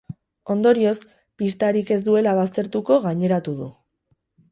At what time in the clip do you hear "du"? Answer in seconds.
3.61-3.69